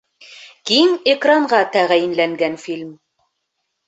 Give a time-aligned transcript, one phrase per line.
[0.69, 2.89] Киң экранға тәғәйенләнгән фильм